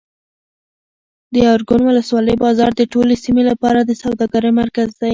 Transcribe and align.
د 1.33 1.35
ارګون 1.55 1.81
ولسوالۍ 1.85 2.35
بازار 2.43 2.71
د 2.75 2.81
ټولې 2.93 3.15
سیمې 3.23 3.43
لپاره 3.51 3.79
د 3.83 3.91
سوداګرۍ 4.03 4.51
مرکز 4.61 4.89
دی. 5.01 5.09